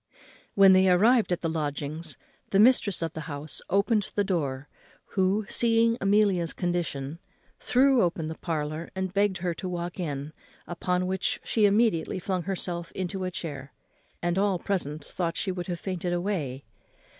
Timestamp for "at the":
1.31-1.47